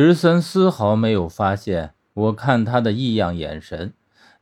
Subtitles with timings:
[0.00, 3.92] 十三丝毫没有发现我看他的异样眼神，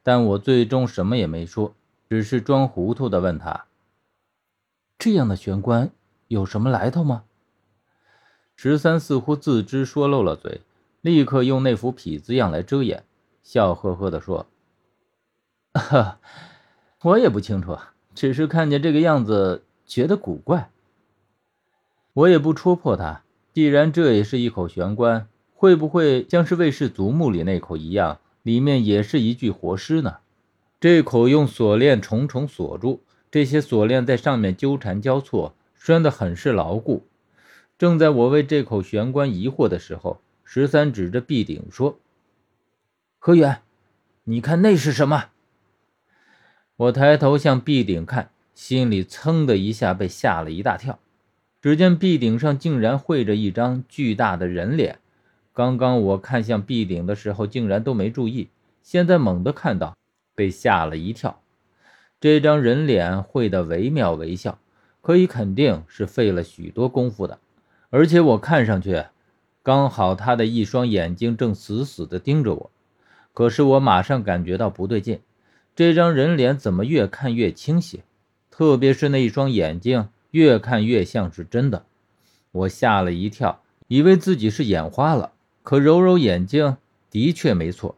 [0.03, 1.75] 但我最终什么也没说，
[2.11, 3.65] 只是装糊涂的问他
[5.01, 5.91] ：“这样的玄关
[6.29, 7.25] 有什么来头吗？”
[8.55, 10.61] 十三似乎自知说漏了嘴，
[11.01, 13.05] 立刻用那副痞子样来遮掩，
[13.43, 14.45] 笑呵呵地说
[15.73, 16.21] ：“哈，
[17.01, 17.79] 我也不清楚，
[18.15, 20.71] 只是看见这个样子觉得古怪。”
[22.13, 23.23] 我也不戳破他，
[23.55, 25.27] 既然这也是一口玄关，
[25.59, 30.19] 会不会像是卫氏祖墓里那口一样，里面也是一具活尸呢？
[30.79, 37.07] 这口用锁链重重锁住，这些锁链在上面纠缠交错，拴得很是牢固。
[37.79, 41.99] 正在我为这口玄关疑惑的时候，十三指着壁顶说
[43.19, 43.63] ：“何远，
[44.25, 45.31] 你看那是什么？”
[46.77, 50.99] 我抬头向壁顶看，心里噌的一下被吓了一大跳。
[51.63, 54.99] 只见壁顶上竟然绘着一张巨大的人脸。
[55.57, 58.51] 刚刚我看向壁顶的时候，竟然都没注意，
[58.83, 59.97] 现在猛地看到，
[60.35, 61.41] 被吓了一跳。
[62.21, 64.59] 这张人脸绘得惟妙惟肖，
[65.01, 67.39] 可以肯定是费了许多功夫的。
[67.89, 69.07] 而且我看上去，
[69.63, 72.71] 刚好他的一双眼睛正死死地盯着我。
[73.33, 75.21] 可是我马上感觉到不对劲，
[75.75, 78.03] 这张人脸怎么越看越清晰？
[78.51, 81.87] 特别是那一双眼睛，越看越像是真的。
[82.53, 85.33] 我吓了一跳，以为自己是眼花了。
[85.67, 86.77] 可揉揉眼睛，
[87.11, 87.97] 的确没错。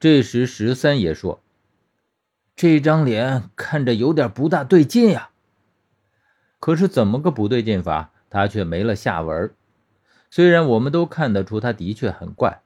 [0.00, 1.40] 这时十三爷说
[2.56, 5.30] ：“这张脸看着有点不大对劲呀。”
[6.58, 8.10] 可是怎么个不对劲法？
[8.28, 9.52] 他却没了下文。
[10.28, 12.62] 虽然我们都看得出他的确很怪，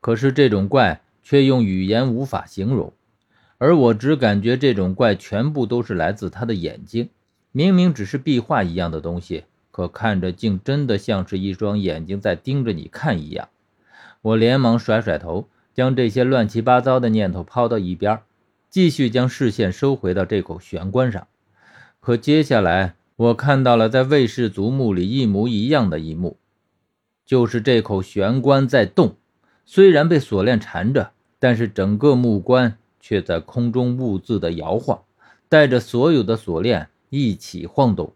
[0.00, 2.90] 可是这种怪却用语言无法形容。
[3.58, 7.10] 而我只感觉这种怪全部都是来自他的眼睛。
[7.52, 13.50] 明明只是壁画一样的东西，可看着竟真的像是一双眼睛在盯着你看一样。
[14.24, 18.20] 我连忙甩甩头，将这些乱七八糟的念头抛到一边，
[18.68, 21.26] 继续将视线收回到这口玄关上。
[22.00, 22.96] 可接下来。
[23.16, 26.36] 我看到了在卫氏族墓里一模一样的一幕，
[27.24, 29.14] 就是这口玄关在动，
[29.64, 35.04] 虽然被锁链缠着，但是整个木棺却在空中兀自的摇晃，
[35.48, 38.12] 带着所有的锁链一起晃动。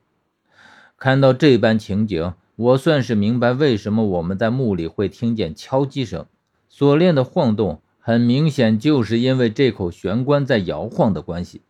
[0.96, 6.26] 看到这般情景，我算是明白为什么我们在墓里会听见敲击声。
[6.68, 11.62] 锁链的晃动很明显就是因为这口玄关在摇晃的关系，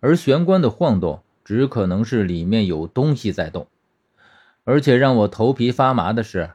[0.00, 1.22] 而玄关的晃动。
[1.44, 3.68] 只可能是里面有东西在动，
[4.64, 6.50] 而且让我头皮发麻的是，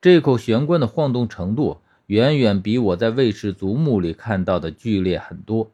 [0.00, 5.72] 这口玄关的晃动程度远远比我在卫氏族墓里看到的剧烈很多，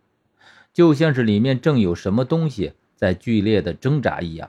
[0.72, 4.48] 就像是里面正有什么东西在剧烈的挣扎一样。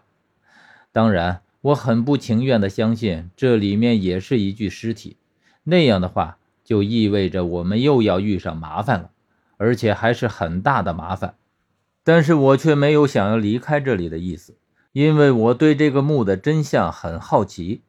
[0.94, 5.18] 当然，我很不情愿的相信这里面也是一具尸体，
[5.64, 9.12] 那样的话就意味着我们又要遇上麻烦了，
[9.58, 11.36] 而且还是很大的麻烦。
[12.04, 14.56] 但是我却没有想要离开这里的意思，
[14.92, 17.82] 因为我对这个墓的真相很好奇。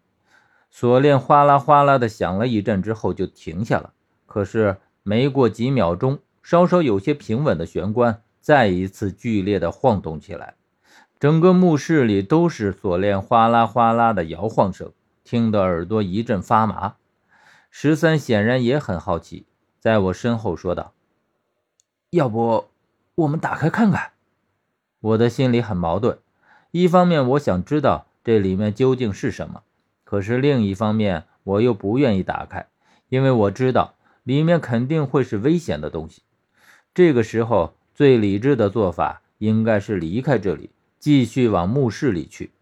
[0.71, 3.95] 锁链哗啦哗啦的响了一阵之后就停下了，
[4.27, 10.55] 可是没过几秒钟，稍稍有些平稳的玄关再一次剧烈的晃动起来，
[11.23, 14.91] 整个墓室里都是锁链哗啦哗啦的摇晃声，
[15.23, 16.97] 听得耳朵一阵发麻。
[17.71, 19.47] 十三显然也很好奇，
[19.79, 20.95] 在我身后说道
[22.11, 22.65] ：“要不……”
[23.15, 24.11] 我们打开看看，
[24.99, 26.19] 我的心里很矛盾。
[26.73, 29.63] 一方面，我想知道这里面究竟是什么；
[30.03, 32.67] 可是另一方面，我又不愿意打开，
[33.09, 33.95] 因为我知道
[34.25, 36.23] 里面肯定会是危险的东西。
[36.93, 40.71] 这个时候，最理智的做法应该是离开这里，
[41.03, 42.53] 继续往墓室里去。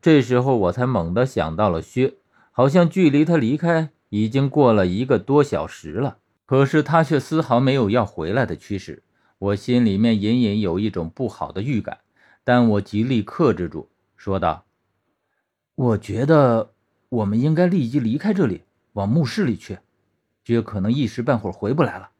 [0.00, 2.14] 这时候，我才猛地想到了薛，
[2.52, 9.02] 好像距离他离开已经过了一个多小时了，可是他却丝毫没有要回来的趋势。
[9.38, 11.98] 我心里面隐隐有一种不好的预感，
[12.44, 14.64] 但我极力克制住，说道
[15.74, 16.74] ：“我觉得
[17.08, 19.80] 我们应该立即离开这里，往墓室里去，
[20.44, 22.10] 绝可能一时半会儿回不来了。”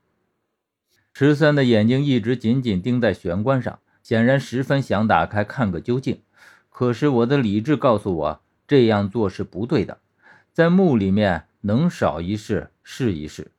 [1.14, 6.22] 十三的眼睛一直紧紧盯在玄关上，显然十分想打开看个究竟。
[6.70, 10.00] 可是我的理智告诉我，这样做是不对的，
[10.52, 13.52] 在墓里面能少一事是一事。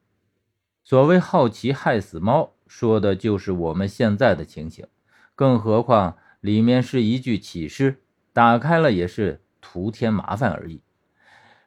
[0.84, 2.54] 所谓好奇害死猫。
[2.66, 4.88] 说的就是我们现在的情形，
[5.36, 8.02] 更何况里面是一具起尸，
[8.32, 10.82] 打开了也是徒添麻烦而已。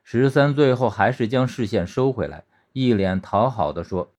[0.02, 2.42] 十三最后还是将视线收回来，
[2.72, 4.14] 一脸讨好的说：“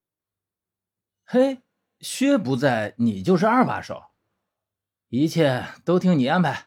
[1.28, 1.58] 嘿，
[2.00, 4.04] 薛不在，你就是二把手，
[5.10, 6.66] 一切都听你安排。”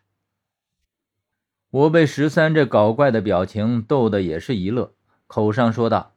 [1.71, 4.93] 我被十三这搞怪的表情逗得也是一乐，
[5.27, 6.15] 口上说道：“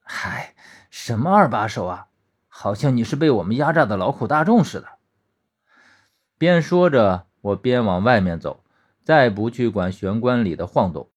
[0.00, 0.54] 嗨，
[0.90, 2.08] 什么二把手啊？
[2.46, 4.88] 好像你是被我们压榨的劳苦大众似的。”
[6.38, 8.62] 边说着，我边往外面走，
[9.02, 11.10] 再不去管玄关里的晃动。